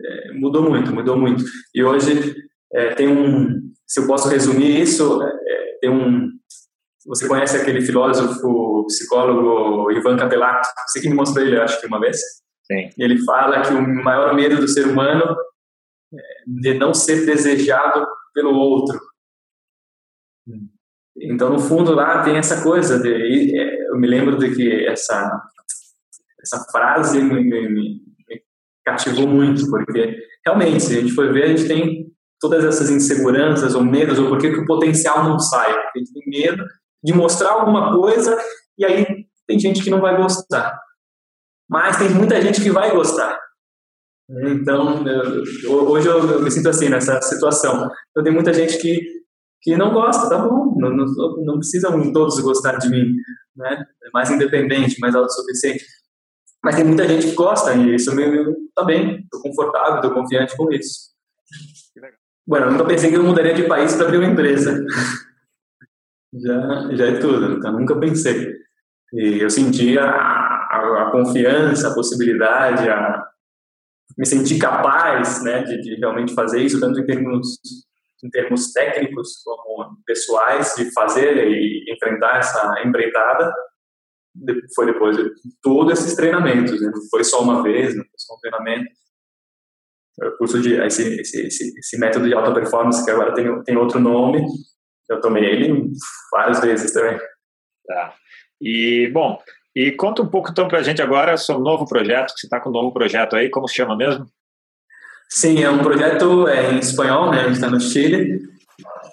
é, 0.00 0.32
mudou 0.32 0.62
muito, 0.62 0.94
mudou 0.94 1.18
muito. 1.18 1.44
E 1.74 1.82
hoje 1.82 2.34
é, 2.72 2.94
tem 2.94 3.08
um, 3.08 3.72
se 3.86 4.00
eu 4.00 4.06
posso 4.06 4.28
resumir 4.28 4.80
isso, 4.80 5.20
é, 5.22 5.78
tem 5.80 5.90
um 5.90 6.30
você 7.08 7.26
conhece 7.26 7.56
aquele 7.56 7.80
filósofo, 7.80 8.84
psicólogo 8.86 9.90
Ivan 9.90 10.18
Capelato? 10.18 10.68
Você 10.86 11.00
que 11.00 11.08
me 11.08 11.14
mostrou 11.14 11.44
ele, 11.44 11.58
acho 11.58 11.80
que 11.80 11.86
uma 11.86 11.98
vez. 11.98 12.18
Sim. 12.64 12.90
Ele 12.98 13.24
fala 13.24 13.62
que 13.62 13.72
o 13.72 14.04
maior 14.04 14.34
medo 14.34 14.56
do 14.56 14.68
ser 14.68 14.86
humano 14.86 15.34
é 16.12 16.18
de 16.46 16.74
não 16.74 16.92
ser 16.92 17.24
desejado 17.24 18.06
pelo 18.34 18.54
outro. 18.54 19.00
Então, 21.16 21.48
no 21.48 21.58
fundo, 21.58 21.94
lá 21.94 22.22
tem 22.22 22.36
essa 22.36 22.62
coisa. 22.62 22.98
De, 22.98 23.58
é, 23.58 23.90
eu 23.90 23.98
me 23.98 24.06
lembro 24.06 24.36
de 24.36 24.54
que 24.54 24.86
essa, 24.86 25.42
essa 26.42 26.62
frase 26.70 27.22
me, 27.22 27.42
me, 27.42 27.68
me 27.70 28.02
cativou 28.84 29.26
muito, 29.26 29.68
porque 29.70 30.14
realmente, 30.44 30.82
se 30.82 30.98
a 30.98 31.00
gente 31.00 31.14
for 31.14 31.32
ver, 31.32 31.44
a 31.44 31.48
gente 31.48 31.66
tem 31.66 32.12
todas 32.38 32.66
essas 32.66 32.90
inseguranças 32.90 33.74
ou 33.74 33.82
medos, 33.82 34.18
ou 34.18 34.28
por 34.28 34.38
que 34.38 34.48
o 34.48 34.66
potencial 34.66 35.24
não 35.24 35.38
sai. 35.38 35.72
Porque 35.72 35.98
a 35.98 35.98
gente 36.00 36.12
tem 36.12 36.24
medo 36.26 36.64
de 37.02 37.12
mostrar 37.12 37.50
alguma 37.50 37.92
coisa 37.92 38.36
e 38.78 38.84
aí 38.84 39.06
tem 39.46 39.58
gente 39.58 39.82
que 39.82 39.90
não 39.90 40.00
vai 40.00 40.16
gostar. 40.16 40.78
Mas 41.68 41.96
tem 41.98 42.10
muita 42.10 42.40
gente 42.40 42.62
que 42.62 42.70
vai 42.70 42.90
gostar. 42.90 43.38
Então, 44.30 45.04
eu, 45.06 45.88
hoje 45.88 46.06
eu, 46.06 46.32
eu, 46.32 46.42
me 46.42 46.50
sinto 46.50 46.68
assim, 46.68 46.88
nessa 46.88 47.20
situação. 47.22 47.90
Eu 48.14 48.22
tenho 48.22 48.34
muita 48.34 48.52
gente 48.52 48.78
que, 48.78 49.00
que 49.62 49.76
não 49.76 49.92
gosta, 49.92 50.28
tá 50.28 50.38
bom, 50.38 50.74
não, 50.78 50.90
não, 50.90 51.06
não 51.44 51.58
precisam 51.58 52.12
todos 52.12 52.38
gostar 52.40 52.76
de 52.76 52.90
mim, 52.90 53.14
né? 53.56 53.86
É 54.04 54.10
mais 54.12 54.30
independente, 54.30 55.00
mais 55.00 55.14
autossuficiente. 55.14 55.84
Mas 56.62 56.76
tem 56.76 56.84
muita 56.84 57.08
gente 57.08 57.28
que 57.28 57.34
gosta 57.34 57.72
e 57.74 57.94
isso 57.94 58.10
eu 58.20 58.54
também, 58.74 59.20
estou 59.20 59.40
confortável, 59.40 59.96
estou 59.96 60.12
confiante 60.12 60.56
com 60.56 60.70
isso. 60.72 61.08
Bueno, 62.46 62.66
eu 62.66 62.72
nunca 62.72 62.84
pensei 62.84 63.10
que 63.10 63.16
eu 63.16 63.22
mudaria 63.22 63.54
de 63.54 63.64
país 63.64 63.94
para 63.94 64.06
abrir 64.06 64.18
uma 64.18 64.30
empresa. 64.30 64.84
já, 66.34 66.96
já 66.96 67.06
é 67.06 67.18
tudo, 67.18 67.52
então 67.52 67.72
nunca 67.72 67.98
pensei. 67.98 68.54
E 69.12 69.38
eu 69.40 69.48
senti 69.48 69.98
a, 69.98 70.10
a, 70.10 71.08
a 71.08 71.10
confiança, 71.10 71.88
a 71.88 71.94
possibilidade, 71.94 72.88
a, 72.88 73.24
me 74.16 74.26
senti 74.26 74.58
capaz 74.58 75.42
né, 75.42 75.62
de, 75.62 75.80
de, 75.80 75.94
realmente 75.94 76.34
fazer 76.34 76.60
isso, 76.60 76.80
tanto 76.80 77.00
em 77.00 77.06
termos, 77.06 77.58
em 78.22 78.28
termos 78.30 78.72
técnicos 78.72 79.42
como 79.44 79.96
pessoais, 80.04 80.74
de 80.76 80.92
fazer 80.92 81.48
e 81.48 81.92
enfrentar 81.92 82.38
essa 82.38 82.82
empreitada. 82.84 83.52
Foi 84.74 84.86
depois 84.86 85.16
de 85.16 85.30
todos 85.62 85.92
esses 85.92 86.14
treinamentos, 86.14 86.80
né? 86.80 86.90
não 86.94 87.08
foi 87.10 87.24
só 87.24 87.42
uma 87.42 87.62
vez, 87.62 87.96
não 87.96 88.04
foi 88.04 88.18
só 88.18 88.34
um 88.34 88.40
treinamento. 88.40 88.90
O 90.20 90.36
curso 90.36 90.60
de 90.60 90.74
esse, 90.74 91.20
esse, 91.20 91.46
esse, 91.46 91.78
esse 91.78 91.98
método 91.98 92.26
de 92.26 92.34
alta 92.34 92.52
performance 92.52 93.04
que 93.04 93.10
agora 93.10 93.34
tem, 93.34 93.62
tem 93.62 93.76
outro 93.76 94.00
nome, 94.00 94.44
eu 95.08 95.20
tomei 95.20 95.44
ele 95.44 95.90
várias 96.30 96.60
vezes 96.60 96.92
também. 96.92 97.18
Tá. 97.86 98.14
E, 98.60 99.08
bom, 99.12 99.40
e 99.74 99.92
conta 99.92 100.22
um 100.22 100.28
pouco 100.28 100.50
então 100.50 100.68
para 100.68 100.78
a 100.78 100.82
gente 100.82 101.00
agora 101.00 101.36
sobre 101.36 101.62
o 101.62 101.64
novo 101.64 101.86
projeto, 101.86 102.34
que 102.34 102.40
você 102.40 102.46
está 102.46 102.60
com 102.60 102.70
um 102.70 102.72
novo 102.72 102.92
projeto 102.92 103.36
aí, 103.36 103.48
como 103.48 103.68
se 103.68 103.74
chama 103.74 103.96
mesmo? 103.96 104.26
Sim, 105.28 105.62
é 105.62 105.70
um 105.70 105.82
projeto 105.82 106.48
é, 106.48 106.72
em 106.72 106.78
espanhol, 106.78 107.30
né? 107.30 107.40
A 107.40 107.44
gente 107.44 107.54
está 107.54 107.70
no 107.70 107.80
Chile 107.80 108.40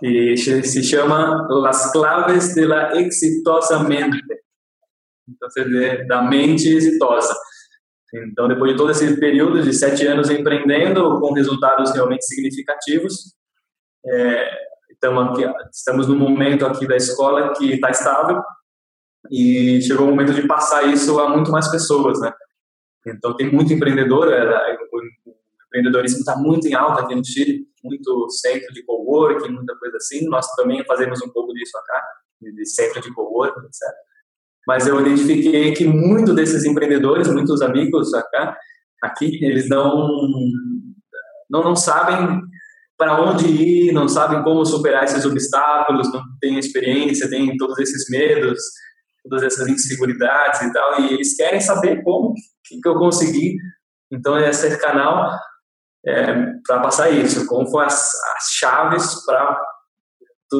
e 0.02 0.38
se 0.38 0.84
chama 0.84 1.46
Las 1.50 1.92
Claves 1.92 2.54
de 2.54 2.66
la 2.66 2.96
Exitosa 2.96 3.84
Mente. 3.84 4.22
Então, 5.28 5.50
da 6.08 6.22
mente 6.22 6.70
exitosa. 6.70 7.36
Então, 8.14 8.48
depois 8.48 8.72
de 8.72 8.78
todo 8.78 8.92
esse 8.92 9.20
período 9.20 9.62
de 9.62 9.74
sete 9.74 10.06
anos 10.06 10.30
empreendendo, 10.30 11.20
com 11.20 11.34
resultados 11.34 11.92
realmente 11.94 12.25
significativos, 12.25 13.34
é, 14.06 14.58
estamos, 14.96 15.30
aqui, 15.30 15.54
estamos 15.72 16.08
no 16.08 16.16
momento 16.16 16.66
aqui 16.66 16.88
da 16.88 16.96
escola 16.96 17.54
que 17.54 17.74
está 17.74 17.90
estável, 17.90 18.42
e 19.32 19.82
chegou 19.82 20.08
o 20.08 20.10
momento 20.10 20.34
de 20.34 20.48
passar 20.48 20.84
isso 20.88 21.20
a 21.20 21.30
muito 21.30 21.52
mais 21.52 21.70
pessoas, 21.70 22.20
né? 22.20 22.32
Então 23.08 23.36
tem 23.36 23.52
muito 23.52 23.72
empreendedor, 23.74 24.32
é, 24.32 24.78
o 24.92 25.02
empreendedorismo 25.68 26.20
está 26.20 26.36
muito 26.36 26.68
em 26.68 26.74
alta 26.74 27.02
aqui 27.02 27.16
no 27.16 27.25
Chile, 27.25 27.66
muito 27.84 28.30
centro 28.30 28.74
de 28.74 28.84
coworking, 28.84 29.50
muita 29.50 29.75
coisa 29.78 29.98
assim. 29.98 30.28
Nós 30.28 30.48
também 30.56 30.84
fazemos 30.86 31.22
um 31.22 31.30
pouco 31.30 31.54
disso 31.54 31.78
acá, 31.78 32.04
de 32.42 32.66
centro 32.66 33.02
de 33.02 33.14
coworking, 33.14 33.66
etc. 33.66 33.96
Mas 34.68 34.88
eu 34.88 35.00
identifiquei 35.00 35.74
que 35.74 35.86
muito 35.86 36.34
desses 36.34 36.66
empreendedores, 36.66 37.28
muitos 37.28 37.62
amigos 37.62 38.14
acá, 38.14 38.58
aqui, 39.04 39.44
eles 39.44 39.70
não 39.70 40.10
não, 41.50 41.64
não 41.64 41.75
sabem 41.75 42.42
para 42.98 43.22
onde 43.22 43.46
ir, 43.48 43.92
não 43.92 44.08
sabem 44.08 44.42
como 44.44 44.66
superar 44.66 45.04
esses 45.04 45.25
obstáculos, 45.25 46.12
não 46.14 46.22
têm 46.40 46.58
experiência, 46.58 47.30
têm 47.30 47.56
todos 47.58 47.78
esses 47.80 48.10
medos, 48.10 48.60
todas 49.24 49.44
essas 49.44 49.68
inseguridades 49.68 50.62
e 50.62 50.72
tal, 50.72 51.02
e 51.02 51.14
eles 51.14 51.36
querem 51.36 51.60
saber 51.60 52.02
como 52.04 52.34
que, 52.64 52.80
que 52.80 52.88
eu 52.88 52.98
consegui. 52.98 53.58
Então, 54.12 54.38
esse 54.38 54.78
canal 54.78 55.32
é, 56.06 56.54
para 56.66 56.80
passar 56.82 57.10
isso, 57.10 57.46
como 57.48 57.70
foram 57.70 57.88
as, 57.88 58.10
as 58.38 58.52
chaves 58.52 59.25
para 59.25 59.60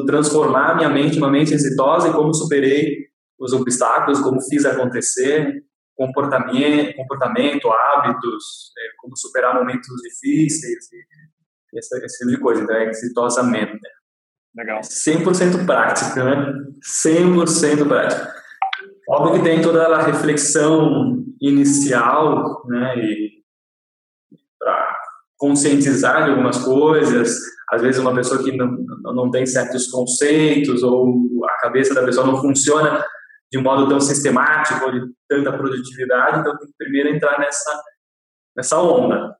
transformar 0.06 0.74
minha 0.76 0.90
mente 0.90 1.16
uma 1.16 1.30
mente 1.30 1.54
exitosa 1.54 2.08
e 2.08 2.12
como 2.12 2.34
superei 2.34 3.06
os 3.38 3.52
obstáculos, 3.52 4.20
como 4.20 4.42
fiz 4.42 4.64
acontecer, 4.66 5.62
comportamento, 5.94 6.96
comportamento 6.96 7.70
hábitos, 7.70 8.72
é, 8.76 8.82
como 9.00 9.16
superar 9.16 9.54
momentos 9.54 9.88
difíceis 10.02 10.88
esse, 11.78 12.04
esse 12.04 12.18
tipo 12.18 12.30
de 12.30 12.40
coisa. 12.40 12.62
Então, 12.62 12.76
é 12.76 12.88
exitosamente. 12.88 13.78
Legal. 14.56 14.80
100% 14.80 15.66
prática, 15.66 16.24
né? 16.24 16.54
100% 17.04 17.86
prática. 17.86 18.32
Óbvio 19.08 19.34
que 19.34 19.44
tem 19.44 19.62
toda 19.62 19.86
a 19.86 20.02
reflexão 20.02 21.24
inicial, 21.40 22.66
né, 22.66 22.98
e 22.98 23.30
para 24.58 24.96
conscientizar 25.36 26.24
de 26.24 26.30
algumas 26.30 26.64
coisas, 26.64 27.38
às 27.70 27.82
vezes 27.82 28.00
uma 28.00 28.14
pessoa 28.14 28.42
que 28.42 28.56
não, 28.56 28.76
não 29.14 29.30
tem 29.30 29.46
certos 29.46 29.86
conceitos 29.88 30.82
ou 30.82 31.44
a 31.44 31.60
cabeça 31.60 31.94
da 31.94 32.04
pessoa 32.04 32.26
não 32.26 32.40
funciona 32.40 33.04
de 33.52 33.58
um 33.58 33.62
modo 33.62 33.88
tão 33.88 34.00
sistemático 34.00 34.86
ou 34.86 34.92
de 34.92 35.00
tanta 35.28 35.52
produtividade, 35.52 36.40
então 36.40 36.56
tem 36.56 36.66
que 36.66 36.74
primeiro 36.76 37.10
entrar 37.10 37.38
nessa 37.38 37.82
nessa 38.56 38.80
onda. 38.80 39.36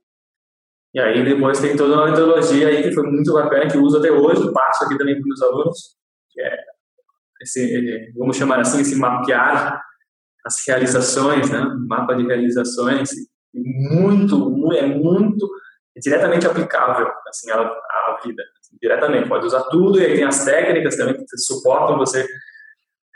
E 0.96 0.98
aí 0.98 1.22
depois 1.22 1.60
tem 1.60 1.76
toda 1.76 1.94
uma 1.94 2.06
metodologia 2.06 2.68
aí 2.68 2.82
que 2.82 2.90
foi 2.90 3.06
muito 3.06 3.30
bacana, 3.34 3.68
que 3.68 3.76
eu 3.76 3.82
uso 3.82 3.98
até 3.98 4.10
hoje, 4.10 4.50
passo 4.50 4.82
aqui 4.82 4.96
também 4.96 5.20
para 5.20 5.30
os 5.30 5.42
alunos, 5.42 5.78
que 6.30 6.40
é 6.40 6.56
esse, 7.42 8.12
vamos 8.16 8.34
chamar 8.34 8.60
assim, 8.60 8.80
esse 8.80 8.96
mapear 8.96 9.78
as 10.42 10.56
realizações, 10.66 11.50
né? 11.50 11.62
mapa 11.86 12.14
de 12.14 12.24
realizações, 12.24 13.10
muito, 13.52 14.72
é 14.72 14.86
muito 14.86 15.46
é 15.94 16.00
diretamente 16.00 16.46
aplicável 16.46 17.06
assim 17.28 17.50
à, 17.50 17.60
à 17.60 18.20
vida, 18.24 18.42
assim, 18.58 18.78
diretamente. 18.80 19.28
Pode 19.28 19.44
usar 19.44 19.64
tudo 19.64 20.00
e 20.00 20.04
aí 20.06 20.14
tem 20.14 20.24
as 20.24 20.46
técnicas 20.46 20.96
também 20.96 21.14
que 21.14 21.24
suportam 21.36 21.98
você 21.98 22.26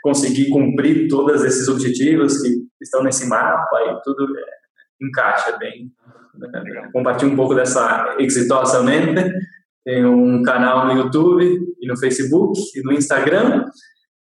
conseguir 0.03 0.51
cumprir 0.51 1.07
todos 1.07 1.43
esses 1.43 1.67
objetivos 1.67 2.39
que 2.43 2.63
estão 2.79 3.01
nesse 3.01 3.27
mapa 3.27 3.81
e 3.81 4.01
tudo 4.03 4.37
é, 4.37 4.60
encaixa 5.01 5.57
bem. 5.57 5.91
Né? 6.35 6.89
Compartilho 6.93 7.31
um 7.31 7.35
pouco 7.35 7.55
dessa 7.55 8.15
exitosamente. 8.19 9.33
Tem 9.83 10.05
um 10.05 10.43
canal 10.43 10.85
no 10.85 10.93
YouTube 10.93 11.59
e 11.79 11.87
no 11.87 11.97
Facebook 11.97 12.59
e 12.75 12.83
no 12.83 12.93
Instagram 12.93 13.65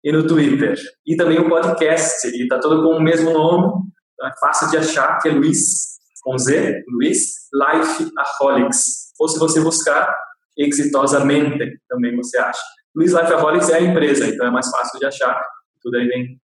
e 0.02 0.10
no 0.10 0.26
Twitter. 0.26 0.74
E 1.06 1.16
também 1.16 1.38
o 1.38 1.48
podcast, 1.48 2.26
ele 2.26 2.44
está 2.44 2.58
todo 2.58 2.82
com 2.82 2.96
o 2.96 3.02
mesmo 3.02 3.30
nome, 3.32 3.84
então 4.14 4.28
é 4.28 4.32
fácil 4.40 4.70
de 4.70 4.78
achar, 4.78 5.18
que 5.18 5.28
é 5.28 5.32
Luiz, 5.32 5.98
com 6.22 6.36
Z, 6.38 6.82
Luiz 6.88 7.48
Life 7.52 8.10
Aholics. 8.16 9.12
Ou 9.18 9.28
se 9.28 9.38
você 9.38 9.60
buscar 9.60 10.14
exitosamente, 10.56 11.78
também 11.88 12.16
você 12.16 12.38
acha. 12.38 12.60
Luiz 12.94 13.12
Life 13.12 13.32
Aholics 13.32 13.68
é 13.68 13.76
a 13.76 13.82
empresa, 13.82 14.26
então 14.26 14.46
é 14.46 14.50
mais 14.50 14.68
fácil 14.70 14.98
de 14.98 15.06
achar, 15.06 15.40
tudo 15.82 15.96
aí 15.96 16.06
vem 16.06 16.40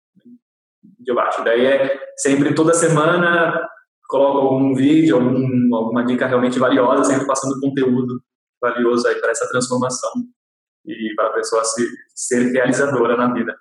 de 1.01 1.15
baixo. 1.15 1.45
Daí 1.45 1.67
é 1.67 2.01
sempre, 2.17 2.55
toda 2.55 2.75
semana, 2.75 3.69
coloco 4.11 4.39
algum 4.39 4.75
vídeo, 4.75 5.17
algum, 5.17 5.75
alguma 5.75 6.05
dica 6.05 6.27
realmente 6.27 6.59
valiosa, 6.59 7.05
sempre 7.05 7.27
passando 7.27 7.61
conteúdo 7.61 8.21
valioso 8.61 9.07
aí 9.09 9.15
para 9.15 9.31
essa 9.31 9.49
transformação 9.49 10.11
e 10.85 11.15
para 11.15 11.29
a 11.29 11.33
pessoa 11.33 11.65
se, 11.65 11.89
ser 12.15 12.53
realizadora 12.53 13.17
na 13.17 13.33
vida. 13.33 13.57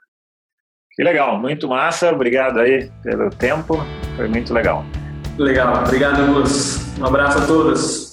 Que 0.91 1.03
legal, 1.03 1.39
muito 1.39 1.67
massa, 1.69 2.11
obrigado 2.11 2.59
aí 2.59 2.91
pelo 3.03 3.29
tempo, 3.29 3.77
foi 4.17 4.27
muito 4.27 4.53
legal. 4.53 4.83
Legal, 5.37 5.83
obrigado, 5.85 6.33
Luz. 6.33 6.97
Um 6.99 7.05
abraço 7.05 7.37
a 7.37 7.47
todos. 7.47 8.09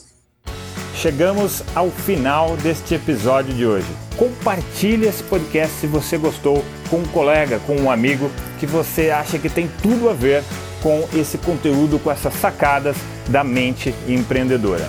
Chegamos 0.94 1.64
ao 1.75 1.90
final 1.90 2.57
deste 2.59 2.94
episódio 2.94 3.53
de 3.53 3.66
hoje. 3.66 3.88
Compartilhe 4.16 5.07
esse 5.07 5.22
podcast 5.25 5.75
se 5.75 5.87
você 5.87 6.16
gostou 6.16 6.64
com 6.88 6.99
um 6.99 7.09
colega, 7.09 7.59
com 7.66 7.77
um 7.77 7.90
amigo 7.90 8.31
que 8.61 8.66
você 8.66 9.11
acha 9.11 9.38
que 9.38 9.49
tem 9.51 9.68
tudo 9.83 10.09
a 10.09 10.12
ver 10.12 10.42
com 10.83 11.09
esse 11.15 11.39
conteúdo, 11.39 11.99
com 11.99 12.11
essas 12.11 12.35
sacadas 12.35 12.97
da 13.29 13.43
mente 13.43 13.95
empreendedora. 14.09 14.89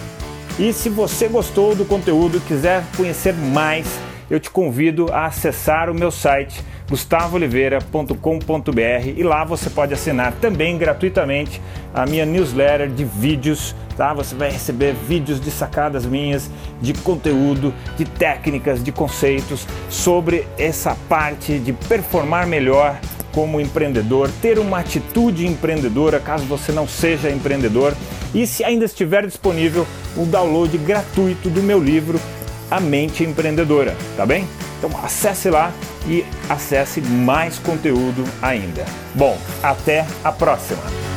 E 0.60 0.73
se 0.73 0.89
você 0.89 1.28
gostou 1.28 1.76
do 1.76 1.86
conteúdo, 1.86 2.41
quiser 2.41 2.84
conhecer 2.95 3.34
mais, 3.34 3.88
eu 4.30 4.39
te 4.39 4.50
convido 4.50 5.12
a 5.13 5.26
acessar 5.26 5.89
o 5.89 5.93
meu 5.93 6.12
site 6.12 6.63
gustavooliveira.com.br 6.89 9.08
e 9.15 9.23
lá 9.23 9.43
você 9.43 9.69
pode 9.69 9.93
assinar 9.93 10.34
também 10.34 10.78
gratuitamente 10.78 11.62
a 11.93 12.06
minha 12.06 12.26
newsletter 12.26 12.89
de 12.89 13.04
vídeos, 13.04 13.76
tá? 13.95 14.13
Você 14.13 14.36
vai 14.36 14.50
receber 14.50 14.93
vídeos 14.93 15.39
de 15.39 15.52
sacadas 15.52 16.06
minhas, 16.06 16.50
de 16.82 16.93
conteúdo, 16.93 17.73
de 17.97 18.06
técnicas, 18.06 18.84
de 18.84 18.91
conceitos 18.91 19.67
sobre 19.89 20.47
essa 20.58 20.95
parte 21.10 21.60
de 21.60 21.73
performar 21.73 22.47
melhor 22.47 22.97
como 23.38 23.62
empreendedor, 23.62 24.32
ter 24.41 24.58
uma 24.58 24.80
atitude 24.80 25.45
empreendedora 25.45 26.19
caso 26.19 26.43
você 26.45 26.71
não 26.71 26.88
seja 26.88 27.30
empreendedor 27.30 27.95
e 28.34 28.47
se 28.47 28.63
ainda 28.63 28.86
estiver 28.86 29.28
disponível 29.28 29.86
o 30.15 30.26
download 30.26 30.76
gratuito 30.80 31.47
do 31.47 31.62
meu 31.62 31.80
livro 31.80 32.19
A 32.71 32.80
Mente 32.80 33.23
Empreendedora, 33.23 33.95
tá 34.15 34.26
bem? 34.26 34.47
Então 34.80 34.89
acesse 35.04 35.52
lá 35.52 35.71
e 36.08 36.26
acesse 36.50 37.00
mais 37.00 37.60
conteúdo 37.60 38.23
ainda. 38.41 38.84
Bom, 39.13 39.38
até 39.62 40.04
a 40.23 40.32
próxima! 40.32 41.16